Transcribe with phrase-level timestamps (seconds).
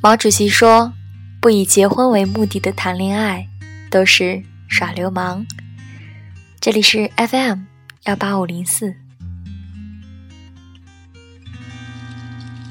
[0.00, 0.92] 毛主席说
[1.40, 3.48] 不以结婚为目的的谈恋爱
[3.90, 5.44] 都是耍流氓。
[6.60, 7.64] 这里是 fm
[8.04, 9.07] 幺八五零四。